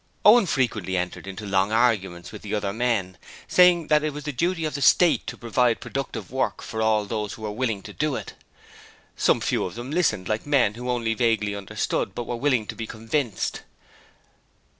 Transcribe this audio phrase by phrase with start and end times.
[0.25, 4.31] Owen frequently entered into long arguments with the other men, saying that it was the
[4.31, 7.93] duty of the State to provide productive work for all those who were willing to
[7.93, 8.33] do it.
[9.15, 12.75] Some few of them listened like men who only vaguely understood, but were willing to
[12.75, 13.61] be convinced.